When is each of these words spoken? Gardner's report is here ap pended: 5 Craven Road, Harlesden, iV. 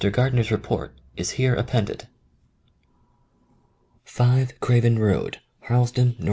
Gardner's 0.09 0.49
report 0.49 0.99
is 1.15 1.29
here 1.29 1.55
ap 1.55 1.67
pended: 1.67 2.07
5 4.03 4.59
Craven 4.59 4.97
Road, 4.97 5.41
Harlesden, 5.65 6.13
iV. 6.13 6.17